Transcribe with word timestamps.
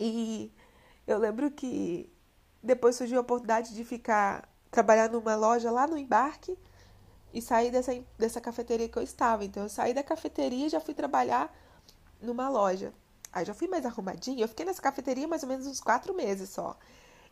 E 0.00 0.50
eu 1.06 1.18
lembro 1.18 1.50
que 1.50 2.10
depois 2.62 2.96
surgiu 2.96 3.18
a 3.18 3.20
oportunidade 3.20 3.74
de 3.74 3.84
ficar 3.84 4.48
trabalhar 4.70 5.10
numa 5.10 5.36
loja 5.36 5.70
lá 5.70 5.86
no 5.86 5.98
embarque 5.98 6.56
e 7.34 7.42
sair 7.42 7.70
dessa, 7.70 7.92
dessa 8.18 8.40
cafeteria 8.40 8.88
que 8.88 8.96
eu 8.96 9.02
estava. 9.02 9.44
Então 9.44 9.62
eu 9.64 9.68
saí 9.68 9.92
da 9.92 10.02
cafeteria 10.02 10.66
e 10.66 10.70
já 10.70 10.80
fui 10.80 10.94
trabalhar 10.94 11.54
numa 12.20 12.48
loja. 12.48 12.94
Aí 13.30 13.44
já 13.44 13.52
fui 13.52 13.68
mais 13.68 13.84
arrumadinha. 13.84 14.42
Eu 14.42 14.48
fiquei 14.48 14.64
nessa 14.64 14.80
cafeteria 14.80 15.28
mais 15.28 15.42
ou 15.42 15.48
menos 15.50 15.66
uns 15.66 15.80
quatro 15.80 16.14
meses 16.14 16.48
só. 16.48 16.78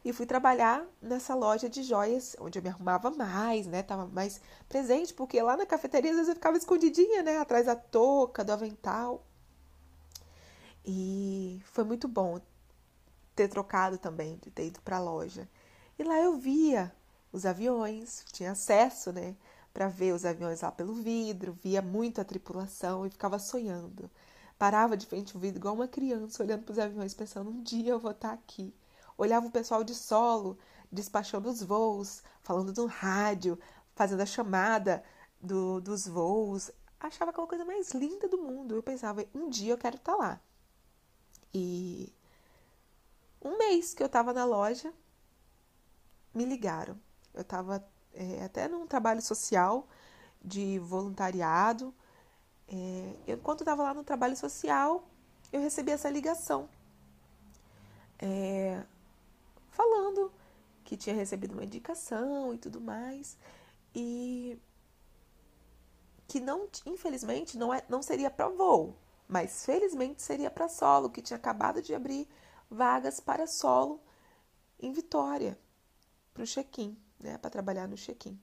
E 0.05 0.13
fui 0.13 0.27
trabalhar 0.27 0.87
nessa 1.01 1.35
loja 1.35 1.69
de 1.71 1.83
joias, 1.83 2.37
onde 2.39 2.59
eu 2.59 2.63
me 2.63 2.69
arrumava 2.69 3.11
mais, 3.11 3.67
né? 3.67 3.83
Tava 3.83 4.07
mais 4.07 4.41
presente, 4.69 5.15
porque 5.15 5.41
lá 5.43 5.57
na 5.57 5.67
cafeteria 5.67 6.11
às 6.11 6.17
vezes 6.17 6.29
eu 6.29 6.35
ficava 6.37 6.57
escondidinha, 6.59 7.23
né? 7.23 7.39
Atrás 7.39 7.67
da 7.67 7.75
touca, 7.75 8.45
do 8.45 8.53
avental. 8.53 9.25
E 10.85 11.61
foi 11.65 11.85
muito 11.85 12.07
bom 12.07 12.41
ter 13.39 13.49
trocado 13.49 13.99
também, 13.99 14.39
de 14.43 14.51
ter 14.51 14.67
ido 14.67 14.81
para 14.83 14.97
a 14.97 15.01
loja. 15.01 15.49
E 15.99 16.05
lá 16.05 16.19
eu 16.19 16.37
via 16.37 16.93
os 17.33 17.47
aviões, 17.47 18.25
tinha 18.33 18.53
acesso, 18.53 19.13
né? 19.13 19.37
Para 19.73 19.89
ver 19.89 20.13
os 20.15 20.25
aviões 20.25 20.61
lá 20.61 20.73
pelo 20.73 20.95
vidro, 20.95 21.53
via 21.63 21.83
muito 21.83 22.21
a 22.21 22.25
tripulação 22.25 23.07
e 23.07 23.11
ficava 23.11 23.39
sonhando. 23.39 24.11
Parava 24.59 24.97
de 24.97 25.07
frente 25.07 25.35
ao 25.35 25.41
vidro 25.41 25.59
igual 25.59 25.75
uma 25.75 25.89
criança, 25.89 26.43
olhando 26.43 26.65
para 26.65 26.73
os 26.73 26.79
aviões, 26.79 27.15
pensando: 27.15 27.51
um 27.51 27.63
dia 27.63 27.93
eu 27.93 27.99
vou 28.01 28.11
estar 28.11 28.29
tá 28.29 28.35
aqui 28.35 28.75
olhava 29.19 29.49
o 29.49 29.51
pessoal 29.51 29.83
de 29.83 29.95
solo, 29.95 30.57
despachando 30.91 31.51
os 31.51 31.61
voos, 31.61 32.23
falando 32.41 32.73
no 32.73 32.87
rádio, 32.87 33.59
fazendo 33.95 34.21
a 34.21 34.27
chamada 34.27 35.05
do, 35.41 35.81
dos 35.81 36.07
voos. 36.07 36.71
Achava 37.01 37.33
aquela 37.33 37.47
coisa 37.47 37.65
mais 37.65 37.91
linda 37.91 38.29
do 38.29 38.39
mundo. 38.39 38.77
Eu 38.77 38.83
pensava, 38.83 39.27
um 39.35 39.51
dia 39.51 39.73
eu 39.73 39.79
quero 39.79 39.97
estar 39.97 40.13
tá 40.13 40.19
lá. 40.19 40.41
E 41.53 42.13
um 43.43 43.57
mês 43.57 43.95
que 43.95 44.03
eu 44.03 44.07
estava 44.07 44.33
na 44.33 44.45
loja, 44.45 44.93
me 46.35 46.45
ligaram. 46.45 46.99
Eu 47.35 47.43
estava 47.43 47.85
é, 48.13 48.45
até 48.45 48.69
num 48.69 48.87
trabalho 48.87 49.23
social 49.23 49.87
de 50.43 50.79
voluntariado. 50.79 51.95
É, 52.69 53.33
enquanto 53.33 53.61
estava 53.61 53.83
lá 53.83 53.95
no 53.95 54.05
trabalho 54.05 54.37
social, 54.37 55.09
eu 55.53 55.61
recebi 55.61 55.93
essa 55.93 56.11
ligação. 56.11 56.69
É, 58.19 58.83
falando 59.71 60.33
que 60.85 60.97
tinha 60.97 61.15
recebido 61.15 61.53
uma 61.53 61.65
indicação 61.65 62.53
e 62.55 62.59
tudo 62.59 62.81
mais. 62.81 63.37
E 63.95 64.59
que 66.27 66.41
não, 66.41 66.69
infelizmente, 66.85 67.57
não, 67.57 67.73
é, 67.73 67.83
não 67.89 68.03
seria 68.03 68.31
para 68.31 68.49
voo, 68.49 68.95
mas 69.27 69.65
felizmente 69.65 70.23
seria 70.23 70.51
para 70.51 70.69
solo, 70.69 71.09
que 71.09 71.23
tinha 71.23 71.39
acabado 71.39 71.81
de 71.81 71.95
abrir 71.95 72.29
vagas 72.71 73.21
para 73.21 73.47
solo 73.47 74.01
em 74.81 74.93
Vitória, 74.93 75.59
para 76.33 76.43
o 76.43 76.47
check-in, 76.47 76.97
né, 77.19 77.39
para 77.39 77.51
trabalhar 77.51 77.89
no 77.89 77.97
check-in. 77.97 78.39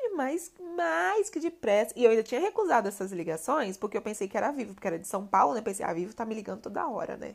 E 0.00 0.10
mais, 0.10 0.52
mais 0.76 1.28
que 1.28 1.40
depressa. 1.40 1.92
E 1.96 2.04
eu 2.04 2.10
ainda 2.10 2.22
tinha 2.22 2.40
recusado 2.40 2.86
essas 2.86 3.10
ligações, 3.10 3.76
porque 3.76 3.96
eu 3.96 4.02
pensei 4.02 4.28
que 4.28 4.36
era 4.36 4.52
vivo, 4.52 4.74
porque 4.74 4.86
era 4.86 4.98
de 4.98 5.08
São 5.08 5.26
Paulo, 5.26 5.54
né? 5.54 5.60
Pensei, 5.60 5.84
a 5.84 5.90
ah, 5.90 5.92
Vivo 5.92 6.14
tá 6.14 6.24
me 6.24 6.34
ligando 6.36 6.60
toda 6.60 6.88
hora, 6.88 7.16
né? 7.16 7.34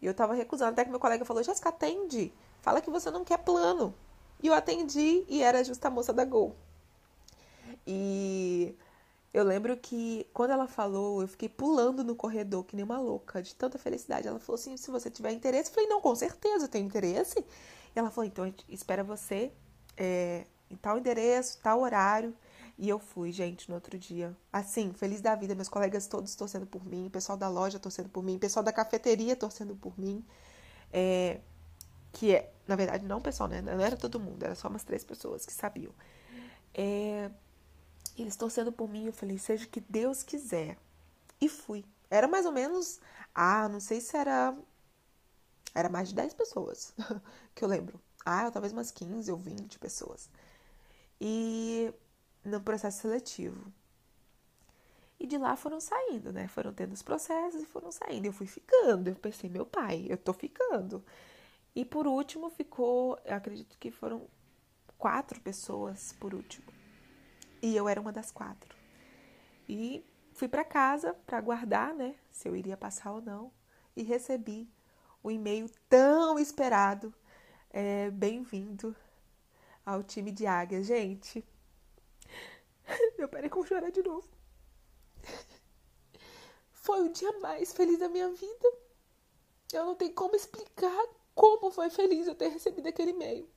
E 0.00 0.06
eu 0.06 0.14
tava 0.14 0.32
recusando. 0.32 0.72
Até 0.72 0.84
que 0.84 0.90
meu 0.90 0.98
colega 1.00 1.24
falou: 1.26 1.42
Jéssica, 1.42 1.68
atende. 1.68 2.32
Fala 2.62 2.80
que 2.80 2.90
você 2.90 3.10
não 3.10 3.24
quer 3.24 3.38
plano. 3.38 3.94
E 4.42 4.46
eu 4.46 4.54
atendi 4.54 5.24
e 5.28 5.42
era 5.42 5.62
justa 5.62 5.88
a 5.88 5.90
moça 5.90 6.12
da 6.12 6.24
Gol. 6.24 6.56
E 7.86 8.74
eu 9.32 9.44
lembro 9.44 9.76
que 9.76 10.26
quando 10.32 10.50
ela 10.52 10.66
falou, 10.66 11.20
eu 11.20 11.28
fiquei 11.28 11.48
pulando 11.48 12.02
no 12.02 12.14
corredor, 12.14 12.64
que 12.64 12.74
nem 12.74 12.84
uma 12.84 12.98
louca, 12.98 13.42
de 13.42 13.54
tanta 13.54 13.78
felicidade. 13.78 14.26
Ela 14.26 14.38
falou 14.38 14.58
assim: 14.58 14.76
se 14.76 14.90
você 14.90 15.10
tiver 15.10 15.32
interesse, 15.32 15.70
eu 15.70 15.74
falei: 15.74 15.88
não, 15.88 16.00
com 16.00 16.14
certeza, 16.14 16.64
eu 16.64 16.68
tenho 16.68 16.86
interesse. 16.86 17.38
E 17.38 17.98
ela 17.98 18.10
falou: 18.10 18.26
então, 18.26 18.44
a 18.44 18.46
gente 18.48 18.64
espera 18.68 19.04
você 19.04 19.52
é, 19.96 20.46
em 20.70 20.76
tal 20.76 20.98
endereço, 20.98 21.58
tal 21.62 21.80
horário. 21.80 22.34
E 22.78 22.88
eu 22.88 22.98
fui, 22.98 23.32
gente, 23.32 23.68
no 23.68 23.74
outro 23.74 23.98
dia. 23.98 24.36
Assim, 24.52 24.92
feliz 24.92 25.20
da 25.20 25.34
vida, 25.34 25.54
meus 25.54 25.68
colegas 25.68 26.06
todos 26.06 26.34
torcendo 26.36 26.66
por 26.66 26.84
mim, 26.84 27.08
o 27.08 27.10
pessoal 27.10 27.36
da 27.36 27.48
loja 27.48 27.78
torcendo 27.78 28.08
por 28.08 28.22
mim, 28.22 28.36
o 28.36 28.38
pessoal 28.38 28.62
da 28.62 28.72
cafeteria 28.72 29.34
torcendo 29.34 29.74
por 29.74 29.98
mim. 29.98 30.24
É, 30.92 31.40
que 32.12 32.34
é, 32.34 32.52
na 32.66 32.76
verdade, 32.76 33.04
não 33.04 33.20
pessoal, 33.20 33.48
né? 33.48 33.60
Não 33.60 33.80
era 33.80 33.96
todo 33.96 34.18
mundo, 34.20 34.42
era 34.42 34.54
só 34.54 34.68
umas 34.68 34.84
três 34.84 35.04
pessoas 35.04 35.44
que 35.44 35.52
sabiam. 35.52 35.92
É, 36.72 37.30
eles 38.22 38.36
torcendo 38.36 38.72
por 38.72 38.88
mim, 38.88 39.06
eu 39.06 39.12
falei, 39.12 39.38
seja 39.38 39.64
o 39.64 39.68
que 39.68 39.80
Deus 39.80 40.22
quiser. 40.22 40.78
E 41.40 41.48
fui. 41.48 41.84
Era 42.10 42.26
mais 42.26 42.46
ou 42.46 42.52
menos, 42.52 43.00
ah, 43.34 43.68
não 43.68 43.80
sei 43.80 44.00
se 44.00 44.16
era. 44.16 44.56
Era 45.74 45.88
mais 45.88 46.08
de 46.08 46.14
10 46.14 46.34
pessoas 46.34 46.94
que 47.54 47.64
eu 47.64 47.68
lembro. 47.68 48.00
Ah, 48.24 48.50
talvez 48.50 48.72
umas 48.72 48.90
15 48.90 49.30
ou 49.30 49.38
20 49.38 49.78
pessoas. 49.78 50.28
E 51.20 51.92
no 52.44 52.60
processo 52.60 53.02
seletivo. 53.02 53.72
E 55.20 55.26
de 55.26 55.36
lá 55.36 55.56
foram 55.56 55.80
saindo, 55.80 56.32
né? 56.32 56.48
Foram 56.48 56.72
tendo 56.72 56.92
os 56.92 57.02
processos 57.02 57.62
e 57.62 57.66
foram 57.66 57.90
saindo. 57.90 58.26
Eu 58.26 58.32
fui 58.32 58.46
ficando. 58.46 59.08
Eu 59.08 59.16
pensei, 59.16 59.50
meu 59.50 59.66
pai, 59.66 60.06
eu 60.08 60.16
tô 60.16 60.32
ficando. 60.32 61.04
E 61.74 61.84
por 61.84 62.06
último 62.06 62.50
ficou, 62.50 63.18
acredito 63.26 63.76
que 63.78 63.90
foram 63.90 64.26
quatro 64.96 65.40
pessoas 65.40 66.12
por 66.18 66.34
último. 66.34 66.77
E 67.60 67.76
eu 67.76 67.88
era 67.88 68.00
uma 68.00 68.12
das 68.12 68.30
quatro. 68.30 68.74
E 69.68 70.04
fui 70.32 70.48
para 70.48 70.64
casa 70.64 71.14
para 71.26 71.38
aguardar, 71.38 71.94
né, 71.94 72.14
se 72.30 72.48
eu 72.48 72.56
iria 72.56 72.76
passar 72.76 73.12
ou 73.12 73.20
não. 73.20 73.52
E 73.96 74.02
recebi 74.02 74.68
o 75.22 75.30
e-mail 75.30 75.68
tão 75.88 76.38
esperado. 76.38 77.12
É, 77.70 78.10
Bem-vindo 78.10 78.96
ao 79.84 80.02
time 80.02 80.30
de 80.30 80.46
águia. 80.46 80.82
Gente, 80.82 81.44
eu 83.18 83.28
parei 83.28 83.50
com 83.50 83.64
chorar 83.64 83.90
de 83.90 84.02
novo. 84.02 84.28
Foi 86.72 87.02
o 87.02 87.12
dia 87.12 87.38
mais 87.40 87.72
feliz 87.72 87.98
da 87.98 88.08
minha 88.08 88.30
vida. 88.30 88.72
Eu 89.72 89.84
não 89.84 89.94
tenho 89.94 90.14
como 90.14 90.34
explicar 90.34 91.06
como 91.34 91.70
foi 91.70 91.90
feliz 91.90 92.26
eu 92.26 92.34
ter 92.34 92.48
recebido 92.48 92.88
aquele 92.88 93.10
e-mail. 93.10 93.48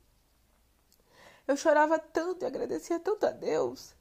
Eu 1.48 1.58
chorava 1.58 2.00
tanto 2.00 2.44
e 2.44 2.46
agradecia 2.46 3.00
tanto 3.00 3.26
a 3.26 3.32
Deus. 3.32 3.94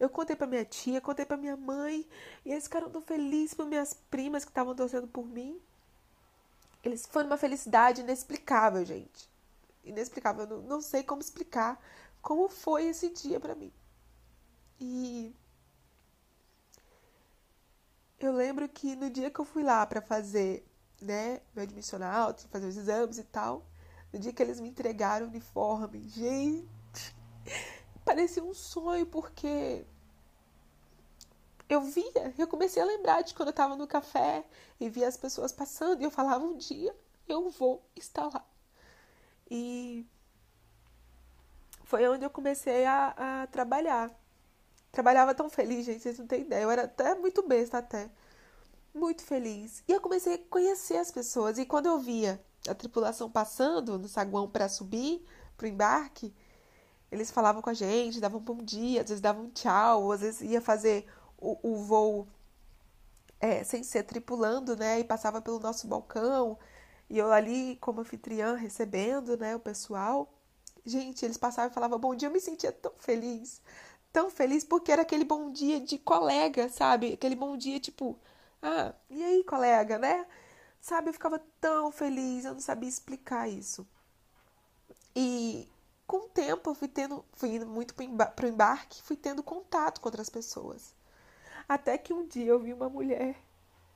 Eu 0.00 0.08
contei 0.08 0.34
para 0.34 0.46
minha 0.46 0.64
tia, 0.64 1.00
contei 1.00 1.24
para 1.24 1.36
minha 1.36 1.56
mãe, 1.56 2.08
e 2.44 2.50
eles 2.50 2.64
ficaram 2.64 2.90
tão 2.90 3.00
felizes 3.00 3.54
por 3.54 3.66
minhas 3.66 3.94
primas 4.10 4.44
que 4.44 4.50
estavam 4.50 4.74
torcendo 4.74 5.06
por 5.06 5.24
mim. 5.24 5.60
Eles 6.82 7.06
foi 7.06 7.24
uma 7.24 7.36
felicidade 7.36 8.00
inexplicável, 8.00 8.84
gente. 8.84 9.30
Inexplicável, 9.84 10.46
não, 10.46 10.62
não 10.62 10.80
sei 10.80 11.04
como 11.04 11.20
explicar 11.20 11.80
como 12.20 12.48
foi 12.48 12.86
esse 12.86 13.10
dia 13.10 13.38
para 13.38 13.54
mim. 13.54 13.72
E 14.80 15.34
eu 18.18 18.32
lembro 18.32 18.68
que 18.68 18.96
no 18.96 19.10
dia 19.10 19.30
que 19.30 19.40
eu 19.40 19.44
fui 19.44 19.62
lá 19.62 19.86
para 19.86 20.00
fazer, 20.00 20.66
né, 21.00 21.40
meu 21.54 21.62
admissional, 21.64 22.34
fazer 22.50 22.66
os 22.66 22.76
exames 22.76 23.18
e 23.18 23.24
tal, 23.24 23.66
no 24.12 24.18
dia 24.18 24.32
que 24.32 24.42
eles 24.42 24.60
me 24.60 24.68
entregaram 24.68 25.26
o 25.26 25.28
uniforme, 25.30 26.02
gente, 26.08 27.16
parecia 28.04 28.44
um 28.44 28.54
sonho 28.54 29.06
porque 29.06 29.84
eu 31.68 31.80
via, 31.80 32.34
eu 32.36 32.46
comecei 32.46 32.82
a 32.82 32.86
lembrar 32.86 33.22
de 33.22 33.34
quando 33.34 33.48
eu 33.48 33.52
estava 33.52 33.76
no 33.76 33.86
café 33.86 34.44
e 34.78 34.88
via 34.88 35.08
as 35.08 35.16
pessoas 35.16 35.52
passando 35.52 36.00
e 36.00 36.04
eu 36.04 36.10
falava 36.10 36.44
um 36.44 36.56
dia 36.56 36.94
eu 37.28 37.50
vou 37.50 37.82
estar 37.96 38.26
lá. 38.26 38.44
E 39.50 40.06
foi 41.84 42.08
onde 42.08 42.24
eu 42.24 42.30
comecei 42.30 42.84
a, 42.84 43.42
a 43.42 43.46
trabalhar. 43.48 44.10
Trabalhava 44.90 45.34
tão 45.34 45.48
feliz, 45.48 45.86
gente, 45.86 46.02
vocês 46.02 46.18
não 46.18 46.26
têm 46.26 46.42
ideia. 46.42 46.62
Eu 46.62 46.70
era 46.70 46.84
até 46.84 47.14
muito 47.14 47.42
besta 47.46 47.78
até. 47.78 48.10
Muito 48.94 49.22
feliz. 49.22 49.82
E 49.88 49.92
eu 49.92 50.00
comecei 50.00 50.34
a 50.34 50.38
conhecer 50.38 50.98
as 50.98 51.10
pessoas. 51.10 51.58
E 51.58 51.64
quando 51.64 51.86
eu 51.86 51.98
via 51.98 52.42
a 52.68 52.74
tripulação 52.74 53.30
passando 53.30 53.98
no 53.98 54.08
saguão 54.08 54.48
para 54.48 54.68
subir 54.68 55.24
pro 55.56 55.66
embarque, 55.66 56.34
eles 57.10 57.30
falavam 57.30 57.60
com 57.60 57.70
a 57.70 57.74
gente, 57.74 58.20
davam 58.20 58.40
bom 58.40 58.58
dia, 58.58 59.02
às 59.02 59.08
vezes 59.08 59.20
davam 59.20 59.50
tchau, 59.50 60.12
às 60.12 60.20
vezes 60.20 60.40
ia 60.42 60.60
fazer 60.60 61.06
o, 61.38 61.58
o 61.62 61.76
voo 61.76 62.28
é, 63.40 63.64
sem 63.64 63.82
ser 63.82 64.04
tripulando, 64.04 64.76
né? 64.76 65.00
E 65.00 65.04
passava 65.04 65.40
pelo 65.42 65.58
nosso 65.58 65.86
balcão. 65.86 66.58
E 67.10 67.18
eu 67.18 67.30
ali, 67.32 67.76
como 67.80 68.00
anfitriã, 68.00 68.54
recebendo, 68.54 69.36
né, 69.36 69.54
o 69.56 69.60
pessoal. 69.60 70.32
Gente, 70.86 71.24
eles 71.24 71.36
passavam 71.36 71.70
e 71.70 71.74
falavam 71.74 71.98
bom 71.98 72.14
dia, 72.14 72.28
eu 72.28 72.32
me 72.32 72.40
sentia 72.40 72.72
tão 72.72 72.92
feliz 72.98 73.60
tão 74.12 74.30
feliz 74.30 74.62
porque 74.64 74.92
era 74.92 75.02
aquele 75.02 75.24
bom 75.24 75.50
dia 75.50 75.80
de 75.80 75.98
colega, 75.98 76.68
sabe? 76.68 77.14
Aquele 77.14 77.34
bom 77.34 77.56
dia 77.56 77.80
tipo, 77.80 78.18
ah, 78.62 78.94
e 79.10 79.22
aí, 79.24 79.44
colega, 79.44 79.98
né? 79.98 80.26
Sabe, 80.82 81.10
eu 81.10 81.12
ficava 81.12 81.38
tão 81.60 81.92
feliz, 81.92 82.44
eu 82.44 82.54
não 82.54 82.60
sabia 82.60 82.88
explicar 82.88 83.48
isso. 83.48 83.86
E 85.14 85.68
com 86.08 86.26
o 86.26 86.28
tempo 86.28 86.70
eu 86.70 86.74
fui 86.74 86.88
tendo, 86.88 87.24
fui 87.34 87.50
indo 87.50 87.66
muito 87.66 87.94
para 87.94 88.44
o 88.44 88.48
embarque, 88.48 89.00
fui 89.00 89.16
tendo 89.16 89.44
contato 89.44 90.00
com 90.00 90.08
outras 90.08 90.28
pessoas. 90.28 90.92
Até 91.68 91.96
que 91.96 92.12
um 92.12 92.26
dia 92.26 92.46
eu 92.46 92.58
vi 92.58 92.72
uma 92.72 92.88
mulher, 92.88 93.40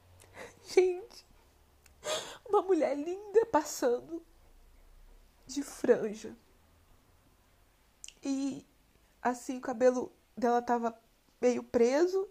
gente, 0.72 1.26
uma 2.48 2.62
mulher 2.62 2.96
linda 2.96 3.44
passando 3.46 4.22
de 5.44 5.64
franja. 5.64 6.36
E 8.22 8.64
assim, 9.20 9.58
o 9.58 9.60
cabelo 9.60 10.12
dela 10.36 10.62
tava 10.62 10.96
meio 11.40 11.64
preso. 11.64 12.28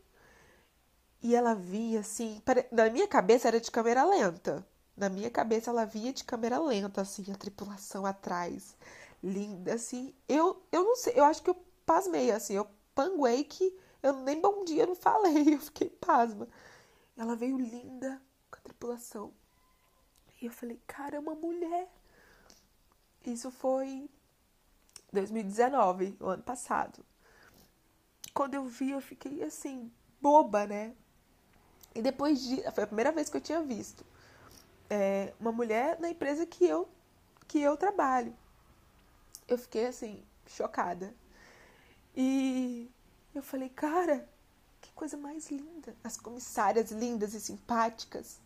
E 1.25 1.33
ela 1.33 1.55
via 1.55 2.01
assim, 2.01 2.39
na 2.71 2.87
minha 2.87 3.07
cabeça 3.07 3.47
era 3.47 3.59
de 3.59 3.71
câmera 3.71 4.05
lenta. 4.05 4.63
Na 4.95 5.09
minha 5.09 5.31
cabeça 5.31 5.71
ela 5.71 5.83
via 5.83 6.13
de 6.13 6.23
câmera 6.23 6.59
lenta, 6.59 7.01
assim, 7.01 7.25
a 7.31 7.35
tripulação 7.35 8.05
atrás. 8.05 8.77
Linda, 9.23 9.73
assim. 9.73 10.13
Eu, 10.29 10.63
eu 10.71 10.83
não 10.83 10.95
sei, 10.95 11.13
eu 11.15 11.23
acho 11.23 11.41
que 11.41 11.49
eu 11.49 11.57
pasmei, 11.83 12.29
assim. 12.29 12.53
Eu 12.53 12.67
panguei 12.93 13.43
que 13.43 13.75
eu 14.03 14.13
nem 14.13 14.39
bom 14.39 14.63
dia 14.63 14.85
não 14.85 14.93
falei. 14.95 15.49
Eu 15.55 15.59
fiquei 15.59 15.89
pasma. 15.89 16.47
Ela 17.17 17.35
veio 17.35 17.57
linda 17.57 18.21
com 18.51 18.59
a 18.59 18.61
tripulação. 18.61 19.33
E 20.39 20.45
eu 20.45 20.51
falei, 20.51 20.79
cara, 20.85 21.15
é 21.15 21.19
uma 21.19 21.33
mulher. 21.33 21.89
Isso 23.25 23.49
foi 23.49 24.07
2019, 25.11 26.17
o 26.19 26.27
ano 26.27 26.43
passado. 26.43 27.03
Quando 28.31 28.53
eu 28.53 28.65
vi, 28.65 28.91
eu 28.91 29.01
fiquei 29.01 29.41
assim, 29.41 29.91
boba, 30.21 30.67
né? 30.67 30.93
E 31.95 32.01
depois 32.01 32.41
de. 32.41 32.61
Foi 32.71 32.83
a 32.83 32.87
primeira 32.87 33.11
vez 33.11 33.29
que 33.29 33.37
eu 33.37 33.41
tinha 33.41 33.61
visto 33.61 34.05
é, 34.89 35.33
uma 35.39 35.51
mulher 35.51 35.99
na 35.99 36.09
empresa 36.09 36.45
que 36.45 36.65
eu, 36.65 36.87
que 37.47 37.59
eu 37.59 37.75
trabalho. 37.77 38.35
Eu 39.47 39.57
fiquei 39.57 39.87
assim, 39.87 40.23
chocada. 40.47 41.13
E 42.15 42.89
eu 43.33 43.41
falei, 43.41 43.69
cara, 43.69 44.27
que 44.81 44.91
coisa 44.93 45.17
mais 45.17 45.49
linda. 45.49 45.95
As 46.03 46.17
comissárias 46.17 46.91
lindas 46.91 47.33
e 47.33 47.41
simpáticas. 47.41 48.39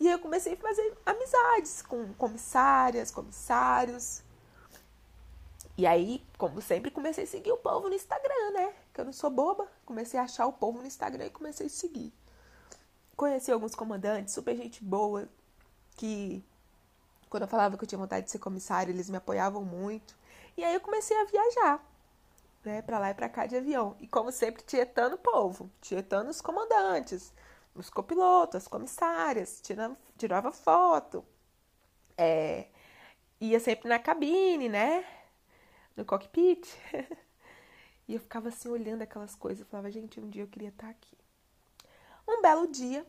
E 0.00 0.08
eu 0.08 0.18
comecei 0.18 0.54
a 0.54 0.56
fazer 0.56 0.96
amizades 1.06 1.82
com 1.82 2.12
comissárias, 2.14 3.10
comissários. 3.10 4.22
E 5.76 5.86
aí, 5.86 6.24
como 6.38 6.60
sempre, 6.60 6.90
comecei 6.90 7.24
a 7.24 7.26
seguir 7.26 7.52
o 7.52 7.56
povo 7.56 7.88
no 7.88 7.94
Instagram, 7.94 8.50
né? 8.52 8.74
Que 8.92 9.00
eu 9.00 9.04
não 9.04 9.12
sou 9.12 9.30
boba. 9.30 9.68
Comecei 9.84 10.18
a 10.18 10.24
achar 10.24 10.46
o 10.46 10.52
povo 10.52 10.80
no 10.80 10.86
Instagram 10.86 11.26
e 11.26 11.30
comecei 11.30 11.66
a 11.66 11.70
seguir. 11.70 12.12
Conheci 13.16 13.52
alguns 13.52 13.74
comandantes, 13.74 14.34
super 14.34 14.56
gente 14.56 14.82
boa, 14.82 15.28
que 15.96 16.44
quando 17.30 17.42
eu 17.42 17.48
falava 17.48 17.76
que 17.76 17.84
eu 17.84 17.88
tinha 17.88 17.98
vontade 17.98 18.26
de 18.26 18.30
ser 18.30 18.38
comissário, 18.38 18.92
eles 18.92 19.10
me 19.10 19.16
apoiavam 19.16 19.64
muito. 19.64 20.16
E 20.56 20.64
aí 20.64 20.74
eu 20.74 20.80
comecei 20.80 21.16
a 21.16 21.24
viajar, 21.24 21.84
né, 22.64 22.82
para 22.82 22.98
lá 22.98 23.10
e 23.10 23.14
para 23.14 23.28
cá 23.28 23.46
de 23.46 23.56
avião. 23.56 23.96
E 24.00 24.06
como 24.06 24.30
sempre, 24.30 24.62
tietando 24.62 25.16
o 25.16 25.18
povo, 25.18 25.70
tietando 25.80 26.30
os 26.30 26.40
comandantes, 26.40 27.32
os 27.74 27.90
copilotos, 27.90 28.56
as 28.56 28.68
comissárias, 28.68 29.60
tirando, 29.60 29.96
tirava 30.16 30.52
foto. 30.52 31.24
É, 32.16 32.68
ia 33.40 33.58
sempre 33.58 33.88
na 33.88 33.98
cabine, 33.98 34.68
né? 34.68 35.04
No 35.96 36.04
cockpit. 36.04 36.68
e 38.06 38.14
eu 38.14 38.20
ficava 38.20 38.48
assim 38.48 38.68
olhando 38.68 39.02
aquelas 39.02 39.34
coisas. 39.34 39.60
Eu 39.60 39.66
falava, 39.66 39.90
gente, 39.90 40.20
um 40.20 40.30
dia 40.30 40.42
eu 40.42 40.48
queria 40.48 40.68
estar 40.68 40.88
aqui. 40.88 41.13
Um 42.26 42.40
belo 42.40 42.66
dia, 42.66 43.06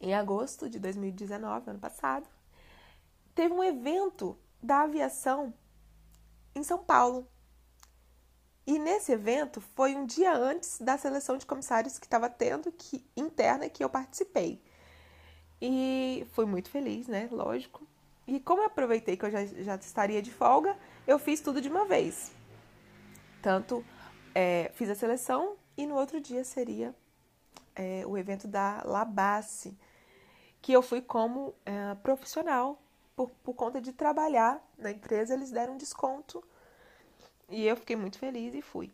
em 0.00 0.14
agosto 0.14 0.68
de 0.68 0.78
2019, 0.78 1.70
ano 1.70 1.78
passado, 1.78 2.28
teve 3.34 3.52
um 3.52 3.62
evento 3.62 4.38
da 4.62 4.82
aviação 4.82 5.52
em 6.54 6.62
São 6.62 6.78
Paulo. 6.78 7.28
E 8.66 8.78
nesse 8.78 9.12
evento 9.12 9.60
foi 9.60 9.94
um 9.94 10.06
dia 10.06 10.34
antes 10.34 10.80
da 10.80 10.96
seleção 10.96 11.36
de 11.36 11.44
comissários 11.44 11.98
que 11.98 12.06
estava 12.06 12.30
tendo 12.30 12.72
que 12.72 13.04
interna 13.14 13.68
que 13.68 13.84
eu 13.84 13.90
participei. 13.90 14.62
E 15.60 16.26
fui 16.32 16.46
muito 16.46 16.70
feliz, 16.70 17.06
né? 17.06 17.28
Lógico. 17.30 17.86
E 18.26 18.40
como 18.40 18.62
eu 18.62 18.66
aproveitei 18.66 19.16
que 19.18 19.24
eu 19.26 19.30
já, 19.30 19.44
já 19.44 19.74
estaria 19.76 20.22
de 20.22 20.32
folga, 20.32 20.76
eu 21.06 21.18
fiz 21.18 21.40
tudo 21.40 21.60
de 21.60 21.68
uma 21.68 21.84
vez. 21.84 22.32
Tanto 23.42 23.84
é, 24.34 24.70
fiz 24.74 24.88
a 24.88 24.94
seleção 24.94 25.56
e 25.76 25.86
no 25.86 25.94
outro 25.94 26.18
dia 26.20 26.42
seria 26.42 26.94
é, 27.74 28.04
o 28.06 28.16
evento 28.16 28.46
da 28.46 28.82
Labasse, 28.84 29.76
que 30.60 30.72
eu 30.72 30.82
fui 30.82 31.00
como 31.02 31.54
é, 31.64 31.94
profissional 31.96 32.80
por, 33.14 33.30
por 33.42 33.54
conta 33.54 33.80
de 33.80 33.92
trabalhar 33.92 34.62
na 34.78 34.90
empresa, 34.90 35.34
eles 35.34 35.50
deram 35.50 35.76
desconto 35.76 36.42
e 37.48 37.66
eu 37.66 37.76
fiquei 37.76 37.96
muito 37.96 38.18
feliz 38.18 38.54
e 38.54 38.62
fui. 38.62 38.92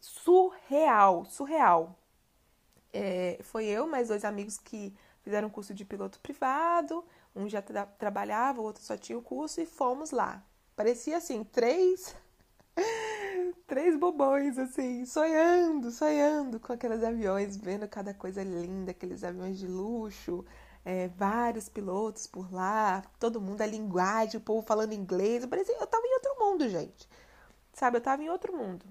Surreal, 0.00 1.24
surreal. 1.24 1.98
É, 2.92 3.38
foi 3.42 3.66
eu, 3.66 3.86
mais 3.86 4.08
dois 4.08 4.24
amigos 4.24 4.58
que 4.58 4.94
fizeram 5.22 5.50
curso 5.50 5.74
de 5.74 5.84
piloto 5.84 6.20
privado, 6.20 7.04
um 7.34 7.48
já 7.48 7.60
tra 7.60 7.84
trabalhava, 7.84 8.60
o 8.60 8.64
outro 8.64 8.82
só 8.82 8.96
tinha 8.96 9.18
o 9.18 9.22
curso 9.22 9.60
e 9.60 9.66
fomos 9.66 10.10
lá. 10.10 10.42
Parecia 10.74 11.16
assim, 11.16 11.42
três 11.44 12.14
três 13.66 13.98
bobões, 13.98 14.58
assim, 14.58 15.04
sonhando, 15.04 15.90
sonhando 15.90 16.60
com 16.60 16.72
aqueles 16.72 17.02
aviões, 17.02 17.56
vendo 17.56 17.88
cada 17.88 18.14
coisa 18.14 18.42
linda, 18.42 18.90
aqueles 18.90 19.24
aviões 19.24 19.58
de 19.58 19.66
luxo, 19.66 20.44
é, 20.84 21.08
vários 21.08 21.68
pilotos 21.68 22.26
por 22.26 22.52
lá, 22.52 23.02
todo 23.18 23.40
mundo, 23.40 23.62
a 23.62 23.66
linguagem, 23.66 24.38
o 24.38 24.42
povo 24.42 24.66
falando 24.66 24.92
inglês. 24.92 25.42
Eu 25.42 25.48
parecia, 25.48 25.76
eu 25.76 25.86
tava 25.86 26.06
em 26.06 26.14
outro 26.14 26.36
mundo, 26.38 26.68
gente. 26.68 27.08
Sabe, 27.72 27.98
eu 27.98 28.00
tava 28.00 28.22
em 28.22 28.30
outro 28.30 28.56
mundo. 28.56 28.84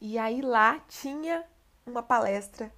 E 0.00 0.18
aí 0.18 0.40
lá 0.40 0.80
tinha 0.88 1.44
uma 1.84 2.02
palestra 2.02 2.72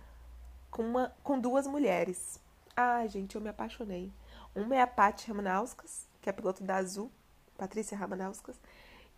com, 0.71 0.83
uma, 0.83 1.15
com 1.23 1.39
duas 1.39 1.67
mulheres. 1.67 2.41
Ai, 2.77 3.09
gente, 3.09 3.37
eu 3.37 3.41
me 3.41 3.49
apaixonei. 3.49 4.13
Uma 4.55 4.75
é 4.75 4.81
a 4.81 4.87
Paty 4.87 5.29
Ramanauskas, 5.29 6.09
que 6.21 6.29
é 6.29 6.33
piloto 6.33 6.65
da 6.65 6.77
Azul, 6.77 7.11
Patrícia 7.57 7.97
Ramanauskas, 7.97 8.57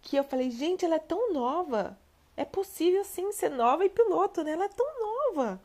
que 0.03 0.17
eu 0.17 0.25
falei, 0.25 0.51
gente, 0.51 0.85
ela 0.85 0.97
é 0.97 0.99
tão 0.99 1.33
nova. 1.33 1.99
É 2.37 2.45
possível 2.45 3.05
sim 3.05 3.33
ser 3.33 3.51
nova 3.51 3.85
e 3.85 3.89
piloto, 3.89 4.43
né? 4.43 4.53
Ela 4.53 4.65
é 4.65 4.69
tão 4.69 4.87
nova. 5.01 5.61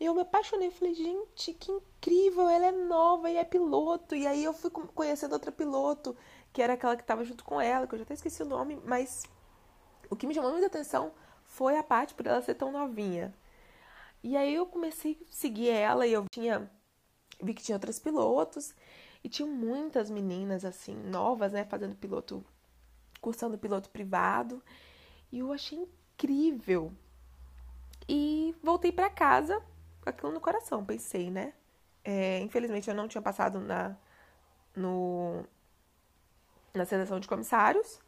E 0.00 0.04
eu 0.04 0.14
me 0.14 0.22
apaixonei, 0.22 0.70
falei, 0.70 0.94
gente, 0.94 1.52
que 1.54 1.70
incrível, 1.70 2.48
ela 2.48 2.66
é 2.66 2.72
nova 2.72 3.30
e 3.30 3.36
é 3.36 3.44
piloto. 3.44 4.16
E 4.16 4.26
aí 4.26 4.42
eu 4.42 4.52
fui 4.52 4.70
conhecendo 4.70 5.34
outra 5.34 5.52
piloto, 5.52 6.16
que 6.52 6.62
era 6.62 6.72
aquela 6.74 6.96
que 6.96 7.02
estava 7.02 7.24
junto 7.24 7.44
com 7.44 7.60
ela, 7.60 7.86
que 7.86 7.94
eu 7.94 7.98
já 7.98 8.04
até 8.04 8.14
esqueci 8.14 8.42
o 8.42 8.46
nome, 8.46 8.80
mas 8.84 9.24
o 10.10 10.16
que 10.16 10.26
me 10.26 10.34
chamou 10.34 10.50
muita 10.50 10.66
atenção 10.66 11.12
foi 11.44 11.76
a 11.76 11.82
parte 11.82 12.14
por 12.14 12.26
ela 12.26 12.42
ser 12.42 12.54
tão 12.54 12.72
novinha. 12.72 13.34
E 14.22 14.36
aí 14.36 14.54
eu 14.54 14.66
comecei 14.66 15.18
a 15.30 15.32
seguir 15.32 15.68
ela 15.68 16.06
e 16.06 16.12
eu 16.12 16.24
tinha 16.30 16.70
vi 17.42 17.54
que 17.54 17.62
tinha 17.62 17.76
outros 17.76 17.98
pilotos 17.98 18.74
e 19.22 19.28
tinha 19.28 19.46
muitas 19.46 20.10
meninas 20.10 20.64
assim 20.64 20.94
novas, 20.94 21.52
né, 21.52 21.64
fazendo 21.64 21.96
piloto 21.96 22.44
cursando 23.22 23.56
piloto 23.56 23.88
privado. 23.88 24.62
E 25.30 25.38
eu 25.38 25.50
achei 25.50 25.78
incrível. 25.78 26.92
E 28.06 28.54
voltei 28.62 28.92
para 28.92 29.08
casa 29.08 29.62
com 30.02 30.10
aquilo 30.10 30.32
no 30.32 30.40
coração, 30.40 30.84
pensei, 30.84 31.30
né? 31.30 31.54
É, 32.04 32.40
infelizmente 32.40 32.90
eu 32.90 32.94
não 32.94 33.08
tinha 33.08 33.22
passado 33.22 33.60
na, 33.60 33.96
no, 34.74 35.44
na 36.74 36.84
seleção 36.84 37.20
de 37.20 37.28
comissários, 37.28 38.00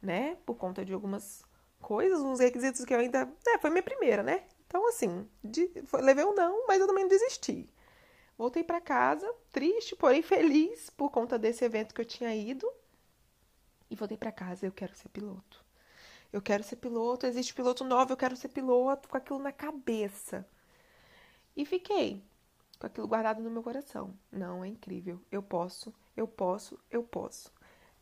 né? 0.00 0.36
Por 0.46 0.56
conta 0.56 0.84
de 0.84 0.92
algumas 0.92 1.44
coisas, 1.80 2.20
uns 2.20 2.40
requisitos 2.40 2.84
que 2.84 2.94
eu 2.94 2.98
ainda. 2.98 3.30
É, 3.46 3.58
foi 3.58 3.70
minha 3.70 3.82
primeira, 3.82 4.22
né? 4.22 4.44
Então, 4.66 4.88
assim, 4.88 5.28
de, 5.44 5.68
foi, 5.84 6.00
levei 6.00 6.24
um 6.24 6.34
não, 6.34 6.66
mas 6.66 6.80
eu 6.80 6.86
também 6.86 7.04
não 7.04 7.10
desisti. 7.10 7.68
Voltei 8.38 8.64
para 8.64 8.80
casa, 8.80 9.30
triste, 9.52 9.94
porém 9.94 10.22
feliz 10.22 10.88
por 10.88 11.10
conta 11.10 11.38
desse 11.38 11.62
evento 11.62 11.94
que 11.94 12.00
eu 12.00 12.06
tinha 12.06 12.34
ido 12.34 12.66
e 13.92 13.96
voltei 13.96 14.16
para 14.16 14.32
casa. 14.32 14.66
Eu 14.66 14.72
quero 14.72 14.94
ser 14.94 15.08
piloto. 15.10 15.62
Eu 16.32 16.40
quero 16.40 16.64
ser 16.64 16.76
piloto. 16.76 17.26
Existe 17.26 17.54
piloto 17.54 17.84
novo, 17.84 18.12
eu 18.12 18.16
quero 18.16 18.34
ser 18.34 18.48
piloto. 18.48 19.08
Com 19.08 19.16
aquilo 19.16 19.38
na 19.38 19.52
cabeça. 19.52 20.46
E 21.54 21.66
fiquei 21.66 22.24
com 22.80 22.86
aquilo 22.86 23.06
guardado 23.06 23.42
no 23.42 23.50
meu 23.50 23.62
coração. 23.62 24.14
Não, 24.30 24.64
é 24.64 24.68
incrível. 24.68 25.20
Eu 25.30 25.42
posso, 25.42 25.94
eu 26.16 26.26
posso, 26.26 26.78
eu 26.90 27.02
posso. 27.02 27.52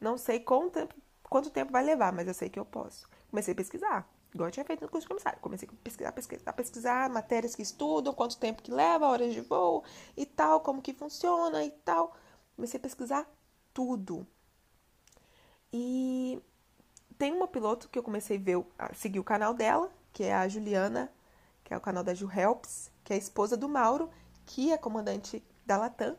Não 0.00 0.16
sei 0.16 0.38
quanto 0.40 0.70
tempo, 0.70 0.94
quanto 1.24 1.50
tempo 1.50 1.72
vai 1.72 1.84
levar, 1.84 2.12
mas 2.12 2.28
eu 2.28 2.34
sei 2.34 2.48
que 2.48 2.58
eu 2.58 2.64
posso. 2.64 3.08
Comecei 3.28 3.52
a 3.52 3.56
pesquisar. 3.56 4.08
Igual 4.32 4.48
eu 4.48 4.52
tinha 4.52 4.64
feito 4.64 4.82
no 4.82 4.88
curso 4.88 5.06
de 5.06 5.08
comissário. 5.08 5.40
Comecei 5.40 5.68
a 5.68 5.72
pesquisar, 5.82 6.12
pesquisar, 6.12 6.52
pesquisar 6.52 7.10
matérias 7.10 7.56
que 7.56 7.62
estudam, 7.62 8.14
quanto 8.14 8.38
tempo 8.38 8.62
que 8.62 8.70
leva, 8.70 9.08
horas 9.08 9.34
de 9.34 9.40
voo 9.40 9.82
e 10.16 10.24
tal, 10.24 10.60
como 10.60 10.80
que 10.80 10.94
funciona 10.94 11.64
e 11.64 11.70
tal. 11.84 12.16
Comecei 12.54 12.78
a 12.78 12.82
pesquisar 12.82 13.28
tudo. 13.74 14.24
E 15.72 16.40
tem 17.18 17.32
uma 17.32 17.46
piloto 17.46 17.88
que 17.88 17.98
eu 17.98 18.02
comecei 18.02 18.36
a, 18.36 18.40
ver, 18.40 18.64
a 18.78 18.94
seguir 18.94 19.20
o 19.20 19.24
canal 19.24 19.54
dela, 19.54 19.90
que 20.12 20.24
é 20.24 20.34
a 20.34 20.48
Juliana, 20.48 21.10
que 21.64 21.72
é 21.72 21.76
o 21.76 21.80
canal 21.80 22.02
da 22.02 22.14
Ju 22.14 22.30
Helps, 22.30 22.90
que 23.04 23.12
é 23.12 23.16
a 23.16 23.18
esposa 23.18 23.56
do 23.56 23.68
Mauro, 23.68 24.10
que 24.46 24.72
é 24.72 24.78
comandante 24.78 25.42
da 25.64 25.76
Latam. 25.76 26.16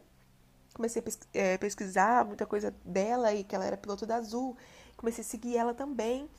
Comecei 0.73 1.03
a 1.03 1.37
é, 1.37 1.57
pesquisar 1.57 2.23
muita 2.25 2.45
coisa 2.45 2.73
dela 2.85 3.33
e 3.33 3.43
que 3.43 3.53
ela 3.53 3.65
era 3.65 3.75
piloto 3.75 4.05
da 4.05 4.15
Azul. 4.15 4.55
Comecei 4.95 5.23
a 5.23 5.27
seguir 5.27 5.57
ela 5.57 5.73
também. 5.73 6.29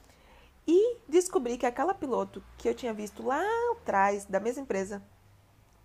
E 0.67 0.99
descobri 1.09 1.59
que 1.59 1.67
aquela 1.67 1.93
piloto 1.93 2.43
que 2.57 2.69
eu 2.69 2.75
tinha 2.75 2.95
visto 2.95 3.23
lá 3.23 3.43
atrás, 3.73 4.25
da 4.25 4.41
mesma 4.41 4.63
empresa, 4.63 5.03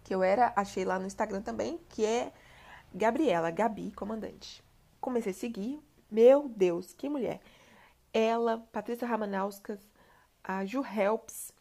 que 0.03 0.13
eu 0.15 0.23
era, 0.23 0.53
achei 0.55 0.85
lá 0.85 0.97
no 0.97 1.07
Instagram 1.07 1.41
também, 1.41 1.79
que 1.89 2.05
é 2.05 2.31
Gabriela, 2.93 3.51
Gabi, 3.51 3.91
comandante. 3.91 4.63
Comecei 5.01 5.31
a 5.31 5.35
seguir. 5.35 5.81
Meu 6.09 6.47
Deus, 6.47 6.93
que 6.93 7.09
mulher! 7.09 7.41
Ela, 8.13 8.65
Patrícia 8.71 9.07
Ramanauskas, 9.07 9.79
a 10.43 10.65
Ju 10.65 10.83
Helps. 10.83 11.51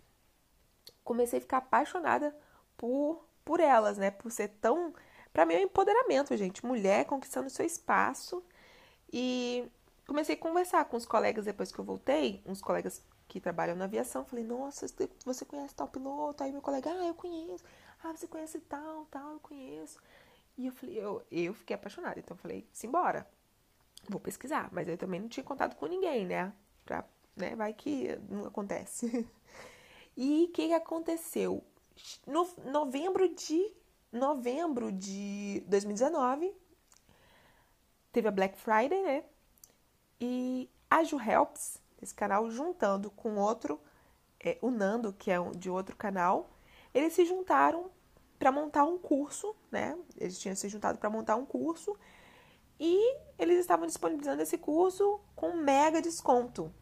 Comecei 1.03 1.39
a 1.39 1.43
ficar 1.43 1.59
apaixonada 1.59 2.37
por, 2.77 3.27
por 3.45 3.61
elas, 3.61 3.99
né? 3.99 4.11
Por 4.11 4.31
ser 4.31 4.49
tão. 4.61 4.95
Para 5.33 5.45
mim 5.45 5.55
é 5.55 5.59
um 5.59 5.63
empoderamento, 5.63 6.37
gente. 6.37 6.65
Mulher 6.65 7.05
conquistando 7.05 7.51
seu 7.51 7.67
espaço. 7.67 8.43
E 9.13 9.69
comecei 10.07 10.35
a 10.35 10.39
conversar 10.39 10.85
com 10.87 10.97
os 10.97 11.07
colegas 11.07 11.45
depois 11.45 11.73
que 11.73 11.79
eu 11.79 11.85
voltei, 11.85 12.43
uns 12.47 12.63
colegas 12.63 13.05
que 13.29 13.41
trabalham 13.41 13.77
na 13.77 13.85
aviação. 13.85 14.25
Falei, 14.25 14.45
nossa, 14.45 14.87
você 15.25 15.45
conhece 15.45 15.75
tal 15.75 15.89
piloto? 15.89 16.43
Aí 16.43 16.53
meu 16.53 16.63
colega, 16.63 16.91
ah, 16.91 17.07
eu 17.07 17.15
conheço. 17.15 17.65
Ah, 18.03 18.13
você 18.13 18.27
conhece 18.27 18.61
tal, 18.61 19.07
tal, 19.07 19.33
eu 19.33 19.41
conheço. 19.41 20.01
E 20.57 20.67
eu 20.67 20.73
falei, 20.73 20.99
eu, 20.99 21.23
eu 21.31 21.55
fiquei 21.55 21.75
apaixonada. 21.75 22.19
Então 22.19 22.37
eu 22.37 22.41
falei, 22.41 22.69
simbora. 22.73 23.27
Vou 24.09 24.21
pesquisar. 24.21 24.69
Mas 24.73 24.89
eu 24.89 24.97
também 24.97 25.21
não 25.21 25.29
tinha 25.29 25.45
contato 25.45 25.77
com 25.77 25.87
ninguém, 25.87 26.27
né? 26.27 26.53
Pra, 26.85 27.05
né? 27.37 27.55
Vai 27.57 27.73
que 27.73 28.17
não 28.29 28.47
acontece. 28.47 29.29
e 30.17 30.45
o 30.45 30.53
que, 30.53 30.69
que 30.69 30.75
aconteceu? 30.75 31.63
No 32.27 32.49
novembro 32.71 33.29
de 33.35 33.73
novembro 34.13 34.93
de 34.93 35.63
2019 35.67 36.55
teve 38.13 38.29
a 38.29 38.31
Black 38.31 38.59
Friday, 38.59 39.03
né? 39.03 39.25
E 40.19 40.71
a 40.91 41.05
Ju 41.05 41.21
Helps, 41.21 41.79
esse 42.01 42.15
canal, 42.15 42.51
juntando 42.51 43.11
com 43.11 43.37
outro, 43.37 43.79
é, 44.41 44.57
o 44.63 44.71
Nando, 44.71 45.13
que 45.13 45.31
é 45.31 45.37
de 45.51 45.69
outro 45.69 45.95
canal, 45.95 46.49
eles 46.95 47.13
se 47.13 47.27
juntaram 47.27 47.91
para 48.39 48.51
montar 48.51 48.85
um 48.85 48.99
curso, 48.99 49.55
né? 49.71 49.99
Eles 50.17 50.39
tinham 50.39 50.57
se 50.57 50.69
juntado 50.69 50.99
para 50.99 51.11
montar 51.11 51.37
um 51.37 51.45
curso 51.45 51.95
e 52.79 53.19
eles 53.39 53.59
estavam 53.59 53.87
disponibilizando 53.87 54.43
esse 54.43 54.59
curso 54.59 55.21
com 55.35 55.53
mega 55.53 56.01
desconto. 56.01 56.73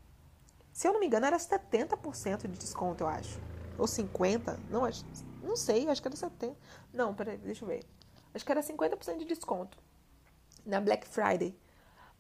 Se 0.72 0.88
eu 0.88 0.92
não 0.92 1.00
me 1.00 1.06
engano, 1.06 1.26
era 1.26 1.36
70% 1.36 2.48
de 2.48 2.58
desconto, 2.58 3.04
eu 3.04 3.08
acho. 3.08 3.40
Ou 3.78 3.86
50%, 3.86 4.58
não, 4.70 4.82
não 5.42 5.56
sei, 5.56 5.88
acho 5.88 6.02
que 6.02 6.08
era 6.08 6.16
70%. 6.16 6.54
Não, 6.92 7.14
peraí, 7.14 7.36
deixa 7.38 7.64
eu 7.64 7.68
ver. 7.68 7.84
Acho 8.32 8.44
que 8.44 8.52
era 8.52 8.60
50% 8.60 9.18
de 9.18 9.24
desconto 9.24 9.78
na 10.64 10.80
Black 10.80 11.06
Friday. 11.06 11.56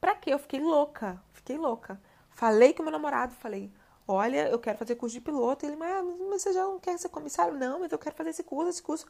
Pra 0.00 0.14
quê? 0.14 0.32
Eu 0.32 0.38
fiquei 0.38 0.60
louca, 0.60 1.20
fiquei 1.32 1.56
louca. 1.56 2.00
Falei 2.30 2.72
com 2.74 2.82
meu 2.82 2.92
namorado, 2.92 3.34
falei, 3.34 3.72
olha, 4.06 4.48
eu 4.48 4.58
quero 4.58 4.78
fazer 4.78 4.94
curso 4.96 5.14
de 5.14 5.20
piloto. 5.20 5.64
Ele, 5.64 5.76
mas 5.76 6.04
você 6.30 6.52
já 6.52 6.62
não 6.62 6.78
quer 6.78 6.98
ser 6.98 7.08
comissário? 7.08 7.56
Não, 7.56 7.80
mas 7.80 7.92
eu 7.92 7.98
quero 7.98 8.14
fazer 8.14 8.30
esse 8.30 8.42
curso, 8.42 8.70
esse 8.70 8.82
curso. 8.82 9.06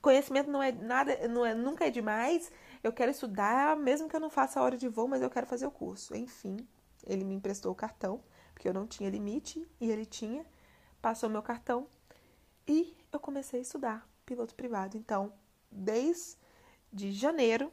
Conhecimento 0.00 0.50
não 0.50 0.62
é 0.62 0.72
nada, 0.72 1.28
não 1.28 1.44
é, 1.44 1.54
nunca 1.54 1.86
é 1.86 1.90
demais. 1.90 2.50
Eu 2.82 2.92
quero 2.92 3.10
estudar, 3.10 3.76
mesmo 3.76 4.08
que 4.08 4.16
eu 4.16 4.20
não 4.20 4.30
faça 4.30 4.60
a 4.60 4.62
hora 4.62 4.76
de 4.76 4.88
voo, 4.88 5.08
mas 5.08 5.22
eu 5.22 5.30
quero 5.30 5.46
fazer 5.46 5.66
o 5.66 5.70
curso. 5.70 6.16
Enfim, 6.16 6.56
ele 7.06 7.24
me 7.24 7.34
emprestou 7.34 7.72
o 7.72 7.74
cartão, 7.74 8.22
porque 8.52 8.68
eu 8.68 8.74
não 8.74 8.86
tinha 8.86 9.10
limite 9.10 9.66
e 9.80 9.90
ele 9.90 10.04
tinha. 10.04 10.44
Passou 11.00 11.28
meu 11.28 11.42
cartão 11.42 11.86
e 12.66 12.96
eu 13.12 13.18
comecei 13.18 13.58
a 13.58 13.62
estudar 13.62 14.08
piloto 14.24 14.54
privado. 14.54 14.96
Então, 14.96 15.32
desde 15.70 16.36
janeiro 17.12 17.72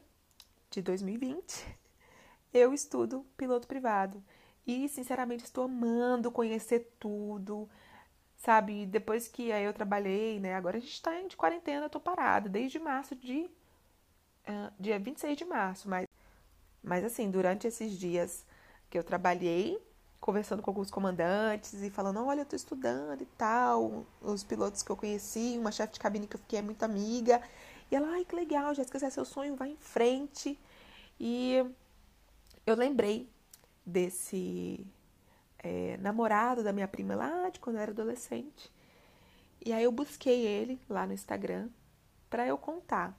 de 0.69 0.81
2020, 0.81 1.77
eu 2.53 2.73
estudo 2.73 3.25
piloto 3.37 3.67
privado. 3.67 4.23
E, 4.65 4.87
sinceramente, 4.89 5.43
estou 5.43 5.65
amando 5.65 6.31
conhecer 6.31 6.93
tudo, 6.99 7.69
sabe? 8.37 8.85
Depois 8.85 9.27
que 9.27 9.51
aí 9.51 9.63
eu 9.63 9.73
trabalhei, 9.73 10.39
né? 10.39 10.55
Agora 10.55 10.77
a 10.77 10.79
gente 10.79 10.93
está 10.93 11.11
de 11.21 11.35
quarentena, 11.37 11.85
eu 11.85 11.89
tô 11.89 11.99
parada, 11.99 12.49
desde 12.49 12.79
março 12.79 13.15
de. 13.15 13.49
Uh, 14.47 14.71
dia 14.79 14.99
26 14.99 15.37
de 15.37 15.45
março. 15.45 15.89
Mas, 15.89 16.07
mas, 16.83 17.03
assim, 17.03 17.29
durante 17.31 17.67
esses 17.67 17.97
dias 17.97 18.45
que 18.89 18.97
eu 18.97 19.03
trabalhei, 19.03 19.79
conversando 20.19 20.61
com 20.61 20.69
alguns 20.69 20.91
comandantes 20.91 21.73
e 21.81 21.89
falando: 21.89 22.23
olha, 22.25 22.41
eu 22.41 22.45
tô 22.45 22.55
estudando 22.55 23.21
e 23.21 23.25
tal. 23.37 24.05
Os 24.21 24.43
pilotos 24.43 24.83
que 24.83 24.91
eu 24.91 24.97
conheci, 24.97 25.57
uma 25.59 25.71
chefe 25.71 25.93
de 25.93 25.99
cabine 25.99 26.27
que 26.27 26.35
eu 26.35 26.39
fiquei 26.39 26.61
muito 26.61 26.83
amiga. 26.83 27.41
E 27.91 27.95
ela, 27.95 28.07
ai, 28.11 28.25
que 28.25 28.35
legal, 28.35 28.73
Jéssica, 28.75 28.99
se 28.99 29.05
é 29.05 29.09
seu 29.09 29.25
sonho, 29.25 29.55
vai 29.55 29.69
em 29.69 29.77
frente. 29.77 30.59
E 31.19 31.65
eu 32.65 32.75
lembrei 32.75 33.29
desse 33.89 34.85
é, 35.59 35.97
namorado 35.97 36.63
da 36.63 36.71
minha 36.71 36.87
prima 36.87 37.15
lá 37.15 37.49
de 37.49 37.59
quando 37.59 37.77
eu 37.77 37.81
era 37.81 37.91
adolescente. 37.91 38.71
E 39.65 39.73
aí 39.73 39.83
eu 39.83 39.91
busquei 39.91 40.45
ele 40.45 40.79
lá 40.89 41.05
no 41.05 41.13
Instagram 41.13 41.69
para 42.29 42.47
eu 42.47 42.57
contar. 42.57 43.15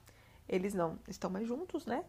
Eles 0.49 0.73
não 0.73 0.99
estão 1.07 1.29
mais 1.29 1.47
juntos, 1.47 1.85
né? 1.85 2.05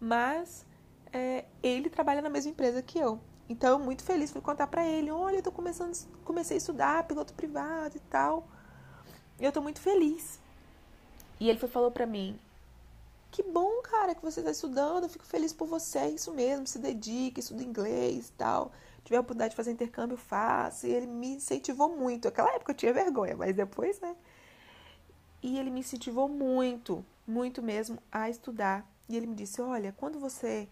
Mas 0.00 0.66
é, 1.12 1.44
ele 1.62 1.90
trabalha 1.90 2.22
na 2.22 2.30
mesma 2.30 2.50
empresa 2.50 2.82
que 2.82 2.98
eu. 2.98 3.20
Então, 3.48 3.78
eu 3.78 3.84
muito 3.84 4.02
feliz, 4.02 4.30
fui 4.32 4.40
contar 4.40 4.66
para 4.66 4.86
ele: 4.86 5.10
olha, 5.10 5.36
eu 5.36 5.42
tô 5.42 5.52
começando, 5.52 5.94
comecei 6.24 6.56
a 6.56 6.58
estudar 6.58 7.06
piloto 7.06 7.34
privado 7.34 7.96
e 7.96 8.00
tal. 8.00 8.48
E 9.38 9.44
eu 9.44 9.52
tô 9.52 9.60
muito 9.60 9.80
feliz. 9.80 10.40
E 11.38 11.48
ele 11.50 11.58
foi, 11.58 11.68
falou 11.68 11.90
para 11.90 12.06
mim: 12.06 12.38
que 13.34 13.42
bom, 13.42 13.82
cara, 13.82 14.14
que 14.14 14.22
você 14.22 14.38
está 14.38 14.52
estudando. 14.52 15.02
Eu 15.02 15.08
fico 15.08 15.24
feliz 15.24 15.52
por 15.52 15.66
você. 15.66 15.98
É 15.98 16.10
isso 16.10 16.32
mesmo. 16.32 16.68
Se 16.68 16.78
dedique, 16.78 17.40
estuda 17.40 17.64
inglês 17.64 18.28
e 18.28 18.32
tal. 18.34 18.70
Tiver 19.02 19.16
a 19.16 19.20
oportunidade 19.20 19.50
de 19.50 19.56
fazer 19.56 19.72
intercâmbio, 19.72 20.16
faça. 20.16 20.86
E 20.86 20.92
ele 20.92 21.08
me 21.08 21.34
incentivou 21.34 21.88
muito. 21.96 22.26
Naquela 22.26 22.54
época 22.54 22.70
eu 22.70 22.76
tinha 22.76 22.92
vergonha, 22.92 23.36
mas 23.36 23.56
depois, 23.56 23.98
né? 23.98 24.14
E 25.42 25.58
ele 25.58 25.68
me 25.68 25.80
incentivou 25.80 26.28
muito, 26.28 27.04
muito 27.26 27.60
mesmo, 27.60 27.98
a 28.12 28.30
estudar. 28.30 28.88
E 29.08 29.16
ele 29.16 29.26
me 29.26 29.34
disse: 29.34 29.60
Olha, 29.60 29.92
quando 29.92 30.20
você 30.20 30.68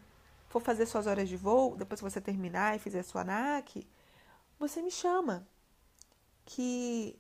for 0.49 0.63
fazer 0.63 0.87
suas 0.87 1.09
horas 1.09 1.29
de 1.29 1.37
voo, 1.37 1.75
depois 1.77 2.01
que 2.01 2.09
você 2.09 2.21
terminar 2.21 2.77
e 2.77 2.79
fizer 2.79 3.03
sua 3.03 3.23
ANAC, 3.23 3.85
você 4.57 4.81
me 4.81 4.91
chama. 4.93 5.45
Que 6.45 7.19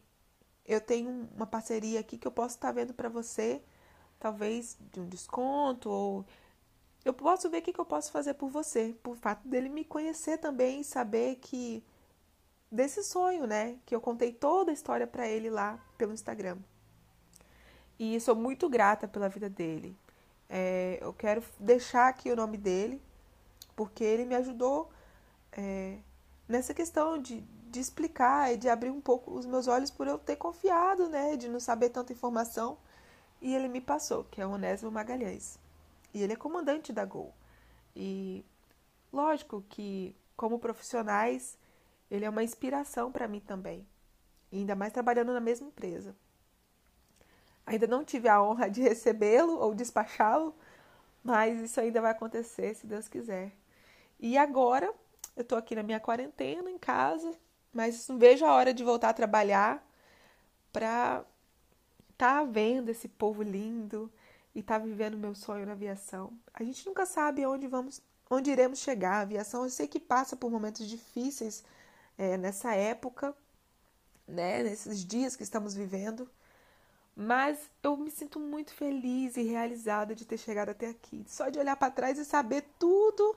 eu 0.65 0.81
tenho 0.81 1.29
uma 1.35 1.47
parceria 1.49 1.99
aqui 1.99 2.17
que 2.17 2.29
eu 2.29 2.33
posso 2.33 2.55
estar 2.55 2.71
vendo 2.71 2.95
para 2.95 3.09
você 3.09 3.61
talvez 4.23 4.79
de 4.93 5.01
um 5.01 5.09
desconto 5.09 5.91
ou 5.91 6.25
eu 7.05 7.13
posso 7.13 7.51
ver 7.51 7.59
o 7.59 7.63
que, 7.63 7.75
eu 7.77 7.85
posso 7.85 8.13
fazer 8.13 8.35
por 8.35 8.49
você, 8.49 8.95
por 9.03 9.17
fato 9.17 9.49
dele 9.49 9.69
me 9.69 9.85
conhecer 9.85 10.39
também 10.39 10.81
e 10.81 10.85
saber 10.85 11.37
que 11.41 11.85
desse 12.71 13.03
sonho, 13.03 13.49
né, 13.49 13.77
que 13.85 13.93
eu 13.93 14.01
contei 14.01 14.33
toda 14.33 14.71
a 14.71 14.75
história 14.75 15.09
para 15.09 15.27
ele 15.27 15.51
lá 15.51 15.77
pelo 15.99 16.13
Instagram. 16.13 16.57
E 17.99 18.21
sou 18.21 18.37
muito 18.37 18.69
grata 18.69 19.09
pela 19.09 19.29
vida 19.29 19.51
dele. 19.51 19.99
É, 20.49 20.99
eu 21.03 21.13
quero 21.13 21.43
deixar 21.59 22.07
aqui 22.07 22.31
o 22.31 22.37
nome 22.37 22.57
dele, 22.57 23.03
porque 23.75 24.05
ele 24.05 24.25
me 24.25 24.37
ajudou 24.37 24.89
é, 25.51 25.99
nessa 26.47 26.73
questão 26.73 27.19
de, 27.19 27.41
de 27.41 27.81
explicar 27.81 28.55
e 28.55 28.57
de 28.57 28.69
abrir 28.69 28.91
um 28.91 29.01
pouco 29.01 29.33
os 29.33 29.47
meus 29.47 29.67
olhos 29.67 29.91
por 29.91 30.07
eu 30.07 30.17
ter 30.17 30.37
confiado, 30.37 31.09
né, 31.09 31.37
de 31.37 31.49
não 31.49 31.59
saber 31.59 31.91
tanta 31.91 32.13
informação 32.13 32.79
e 33.43 33.55
ele 33.55 33.67
me 33.69 33.81
passou, 33.81 34.25
que 34.25 34.41
é 34.41 34.47
o 34.47 34.53
Onésimo 34.53 34.91
Magalhães. 34.91 35.59
E 36.15 36.23
ele 36.23 36.33
é 36.33 36.37
comandante 36.37 36.93
da 36.93 37.05
Gol. 37.05 37.35
E 37.95 38.45
lógico 39.13 39.65
que, 39.69 40.15
como 40.37 40.61
profissionais, 40.61 41.59
ele 42.09 42.25
é 42.25 42.31
uma 42.31 42.45
inspiração 42.45 43.11
para 43.11 43.27
mim 43.27 43.41
também. 43.41 43.85
Ainda 44.53 44.77
mais 44.77 44.93
trabalhando 44.93 45.33
na 45.33 45.41
mesma 45.41 45.67
empresa. 45.67 46.15
Ainda 47.67 47.87
não 47.89 48.05
tive 48.05 48.29
a 48.29 48.41
honra 48.41 48.71
de 48.71 48.81
recebê-lo 48.83 49.59
ou 49.59 49.75
despachá-lo, 49.75 50.55
mas 51.25 51.61
isso 51.61 51.81
ainda 51.81 52.01
vai 52.01 52.13
acontecer, 52.13 52.75
se 52.75 52.87
Deus 52.87 53.09
quiser. 53.09 53.53
E 54.21 54.39
agora, 54.39 54.87
eu 55.35 55.43
estou 55.43 55.59
aqui 55.59 55.75
na 55.75 55.83
minha 55.83 55.99
quarentena, 55.99 56.71
em 56.71 56.79
casa, 56.79 57.33
mas 57.73 58.07
não 58.07 58.19
vejo 58.19 58.45
a 58.45 58.55
hora 58.55 58.73
de 58.73 58.85
voltar 58.85 59.09
a 59.09 59.15
trabalhar 59.15 59.85
para 60.73 61.25
tá 62.23 62.45
vendo 62.45 62.89
esse 62.89 63.09
povo 63.09 63.43
lindo 63.43 64.09
e 64.55 64.63
tá 64.63 64.79
vivendo 64.79 65.19
meu 65.19 65.35
sonho 65.35 65.67
na 65.67 65.73
aviação. 65.73 66.33
A 66.55 66.63
gente 66.63 66.87
nunca 66.87 67.05
sabe 67.05 67.45
onde 67.45 67.67
vamos, 67.67 68.01
onde 68.31 68.49
iremos 68.49 68.79
chegar. 68.79 69.15
A 69.15 69.21
aviação 69.23 69.65
eu 69.65 69.71
sei 69.71 69.89
que 69.89 69.99
passa 69.99 70.37
por 70.37 70.49
momentos 70.49 70.87
difíceis 70.87 71.65
é, 72.17 72.37
nessa 72.37 72.77
época, 72.77 73.37
né, 74.25 74.63
nesses 74.63 75.05
dias 75.05 75.35
que 75.35 75.43
estamos 75.43 75.75
vivendo. 75.75 76.31
Mas 77.17 77.59
eu 77.83 77.97
me 77.97 78.09
sinto 78.09 78.39
muito 78.39 78.73
feliz 78.73 79.37
e 79.37 79.43
realizada 79.43 80.15
de 80.15 80.25
ter 80.25 80.39
chegado 80.39 80.69
até 80.69 80.91
aqui. 80.91 81.25
Só 81.27 81.49
de 81.49 81.59
olhar 81.59 81.75
para 81.75 81.91
trás 81.91 82.19
e 82.19 82.25
saber 82.25 82.65
tudo 82.79 83.37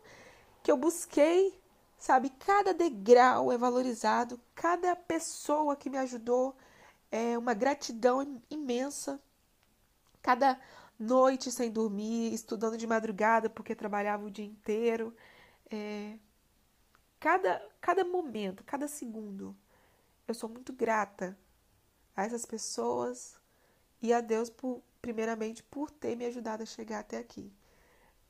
que 0.62 0.72
eu 0.72 0.78
busquei, 0.78 1.60
sabe? 1.98 2.30
Cada 2.30 2.72
degrau 2.72 3.52
é 3.52 3.58
valorizado, 3.58 4.40
cada 4.54 4.96
pessoa 4.96 5.76
que 5.76 5.90
me 5.90 5.98
ajudou 5.98 6.56
é 7.12 7.38
uma 7.38 7.54
gratidão 7.54 8.42
imensa. 8.50 9.22
Cada 10.22 10.60
noite 11.00 11.52
sem 11.52 11.72
dormir, 11.72 12.34
estudando 12.34 12.78
de 12.78 12.88
madrugada 12.88 13.50
porque 13.50 13.76
trabalhava 13.76 14.26
o 14.26 14.32
dia 14.32 14.46
inteiro. 14.46 15.16
É, 15.70 16.18
cada, 17.20 17.62
cada 17.82 18.04
momento, 18.04 18.64
cada 18.64 18.88
segundo, 18.88 19.56
eu 20.28 20.34
sou 20.34 20.50
muito 20.50 20.74
grata 20.74 21.38
a 22.16 22.24
essas 22.24 22.46
pessoas 22.46 23.40
e 24.02 24.14
a 24.14 24.22
Deus, 24.22 24.50
por, 24.50 24.82
primeiramente, 25.02 25.64
por 25.64 25.92
ter 25.92 26.16
me 26.16 26.26
ajudado 26.26 26.64
a 26.64 26.66
chegar 26.66 27.00
até 27.00 27.18
aqui. 27.18 27.52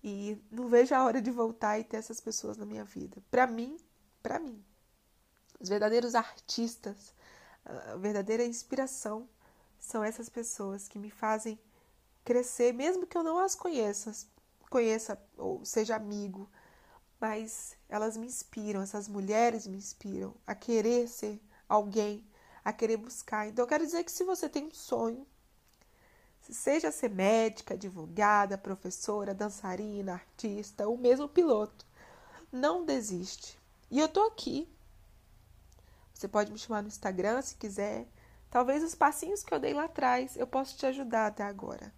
E 0.04 0.38
não 0.52 0.68
vejo 0.68 0.94
a 0.94 1.04
hora 1.04 1.22
de 1.22 1.32
voltar 1.32 1.80
e 1.80 1.84
ter 1.84 1.98
essas 1.98 2.20
pessoas 2.20 2.58
na 2.58 2.66
minha 2.66 2.84
vida. 2.84 3.24
Para 3.32 3.48
mim, 3.48 3.78
para 4.22 4.40
mim, 4.40 4.64
os 5.60 5.70
verdadeiros 5.70 6.14
artistas, 6.16 7.15
a 7.66 7.96
verdadeira 7.98 8.46
inspiração 8.46 9.28
são 9.80 10.04
essas 10.04 10.30
pessoas 10.30 10.88
que 10.88 11.00
me 11.00 11.10
fazem 11.10 11.60
crescer, 12.24 12.74
mesmo 12.74 13.06
que 13.06 13.18
eu 13.18 13.24
não 13.24 13.40
as 13.40 13.56
conheça, 13.56 14.12
conheça 14.70 15.20
ou 15.38 15.64
seja 15.66 15.96
amigo, 15.96 16.50
mas 17.20 17.76
elas 17.90 18.18
me 18.18 18.28
inspiram, 18.28 18.82
essas 18.82 19.08
mulheres 19.08 19.68
me 19.68 19.78
inspiram 19.78 20.34
a 20.46 20.54
querer 20.54 21.08
ser 21.08 21.42
alguém, 21.68 22.26
a 22.64 22.74
querer 22.74 22.98
buscar. 22.98 23.48
Então 23.48 23.64
eu 23.64 23.70
quero 23.70 23.86
dizer 23.86 24.04
que 24.04 24.12
se 24.12 24.24
você 24.24 24.50
tem 24.50 24.66
um 24.66 24.74
sonho, 24.74 25.26
seja 26.42 26.92
ser 26.92 27.10
médica, 27.10 27.74
advogada, 27.74 28.58
professora, 28.58 29.34
dançarina, 29.34 30.14
artista 30.14 30.88
ou 30.88 30.98
mesmo 30.98 31.28
piloto, 31.28 31.86
não 32.52 32.86
desiste. 32.86 33.60
E 33.90 34.00
eu 34.00 34.08
tô 34.08 34.22
aqui. 34.24 34.68
Você 36.16 36.28
pode 36.28 36.52
me 36.52 36.58
chamar 36.58 36.82
no 36.82 36.88
Instagram 36.88 37.42
se 37.44 37.56
quiser. 37.56 38.08
Talvez 38.50 38.82
os 38.82 38.96
passinhos 38.96 39.44
que 39.44 39.54
eu 39.54 39.60
dei 39.60 39.74
lá 39.74 39.84
atrás 39.84 40.36
eu 40.36 40.48
possa 40.48 40.76
te 40.76 40.86
ajudar 40.88 41.28
até 41.28 41.44
agora. 41.44 41.94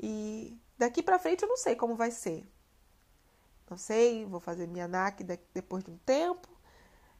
E 0.00 0.56
daqui 0.78 1.02
para 1.02 1.18
frente 1.18 1.42
eu 1.42 1.48
não 1.48 1.58
sei 1.58 1.76
como 1.76 1.96
vai 1.96 2.10
ser. 2.10 2.48
Não 3.68 3.76
sei, 3.76 4.24
vou 4.24 4.40
fazer 4.40 4.66
minha 4.66 4.88
NAC 4.88 5.24
depois 5.52 5.84
de 5.84 5.90
um 5.90 5.98
tempo. 5.98 6.48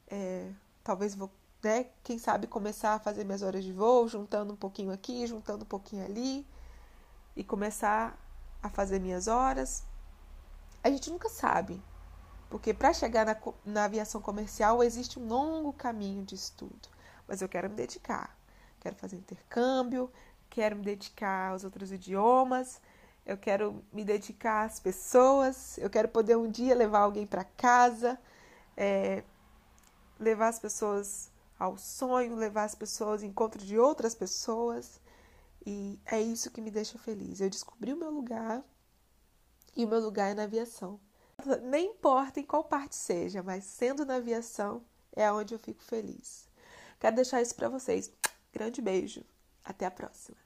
É, 0.07 0.49
talvez 0.83 1.13
vou 1.13 1.29
né? 1.63 1.87
Quem 2.03 2.19
sabe 2.19 2.45
começar 2.45 2.95
a 2.95 2.99
fazer 2.99 3.23
minhas 3.23 3.41
horas 3.41 3.63
de 3.63 3.71
voo, 3.71 4.07
juntando 4.07 4.53
um 4.53 4.57
pouquinho 4.57 4.91
aqui, 4.91 5.25
juntando 5.25 5.63
um 5.63 5.67
pouquinho 5.67 6.03
ali, 6.03 6.45
e 7.35 7.43
começar 7.43 8.19
a 8.61 8.69
fazer 8.69 8.99
minhas 8.99 9.27
horas. 9.27 9.83
A 10.83 10.89
gente 10.89 11.09
nunca 11.09 11.29
sabe, 11.29 11.81
porque 12.53 12.71
para 12.71 12.93
chegar 12.93 13.25
na, 13.25 13.35
na 13.65 13.85
aviação 13.85 14.21
comercial 14.21 14.83
existe 14.83 15.17
um 15.17 15.27
longo 15.27 15.73
caminho 15.73 16.23
de 16.23 16.35
estudo, 16.35 16.87
mas 17.27 17.41
eu 17.41 17.49
quero 17.49 17.67
me 17.67 17.75
dedicar. 17.75 18.37
Quero 18.79 18.95
fazer 18.95 19.15
intercâmbio, 19.15 20.07
quero 20.51 20.75
me 20.75 20.83
dedicar 20.83 21.49
aos 21.49 21.63
outros 21.63 21.91
idiomas, 21.91 22.79
eu 23.25 23.39
quero 23.39 23.83
me 23.91 24.05
dedicar 24.05 24.65
às 24.65 24.79
pessoas, 24.79 25.79
eu 25.79 25.89
quero 25.89 26.07
poder 26.09 26.37
um 26.37 26.47
dia 26.47 26.75
levar 26.75 26.99
alguém 26.99 27.25
para 27.25 27.43
casa, 27.43 28.19
é, 28.77 29.23
levar 30.19 30.49
as 30.49 30.59
pessoas 30.59 31.31
ao 31.57 31.75
sonho, 31.75 32.35
levar 32.35 32.65
as 32.65 32.75
pessoas 32.75 33.23
ao 33.23 33.27
encontro 33.27 33.65
de 33.65 33.79
outras 33.79 34.13
pessoas. 34.13 35.01
E 35.65 35.99
é 36.05 36.21
isso 36.21 36.51
que 36.51 36.61
me 36.61 36.69
deixa 36.69 36.99
feliz. 36.99 37.41
Eu 37.41 37.49
descobri 37.49 37.91
o 37.91 37.97
meu 37.97 38.11
lugar 38.11 38.63
e 39.75 39.83
o 39.83 39.87
meu 39.87 39.99
lugar 39.99 40.29
é 40.29 40.35
na 40.35 40.43
aviação. 40.43 40.99
Nem 41.63 41.91
importa 41.91 42.39
em 42.39 42.43
qual 42.43 42.63
parte 42.63 42.95
seja, 42.95 43.41
mas 43.43 43.63
sendo 43.63 44.05
na 44.05 44.15
aviação 44.15 44.83
é 45.15 45.31
onde 45.31 45.53
eu 45.53 45.59
fico 45.59 45.83
feliz. 45.83 46.47
Quero 46.99 47.15
deixar 47.15 47.41
isso 47.41 47.55
para 47.55 47.69
vocês. 47.69 48.11
Grande 48.51 48.81
beijo. 48.81 49.23
Até 49.63 49.85
a 49.85 49.91
próxima. 49.91 50.42